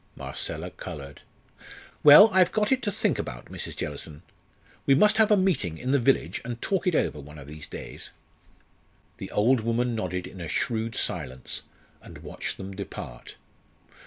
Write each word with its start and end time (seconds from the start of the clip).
Marcella 0.15 0.71
coloured. 0.71 1.21
"Well, 2.01 2.31
I've 2.33 2.51
got 2.51 2.71
it 2.71 2.81
to 2.81 2.91
think 2.91 3.19
about, 3.19 3.45
Mrs. 3.51 3.75
Jellison. 3.75 4.23
We 4.87 4.95
must 4.95 5.17
have 5.17 5.29
a 5.29 5.37
meeting 5.37 5.77
in 5.77 5.91
the 5.91 5.99
village 5.99 6.41
and 6.43 6.59
talk 6.59 6.87
it 6.87 6.95
over 6.95 7.19
one 7.19 7.37
of 7.37 7.45
these 7.45 7.67
days." 7.67 8.09
The 9.17 9.29
old 9.29 9.59
woman 9.61 9.93
nodded 9.93 10.25
in 10.25 10.41
a 10.41 10.47
shrewd 10.47 10.95
silence, 10.95 11.61
and 12.01 12.17
watched 12.23 12.57
them 12.57 12.71
depart. 12.75 13.35